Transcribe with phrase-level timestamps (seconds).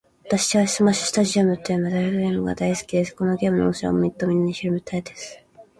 [0.25, 3.15] 私はスマッシュスタジアムというメダルゲームが大好きです。
[3.15, 5.37] このゲームの面白さをもっとみんなに広めたいです。